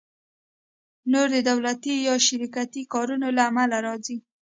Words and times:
نور 1.11 1.27
د 1.35 1.37
دولتي 1.49 1.93
یا 2.07 2.15
شرکتي 2.27 2.81
کارونو 2.93 3.27
له 3.37 3.41
امله 3.49 3.77
راځي 3.87 4.17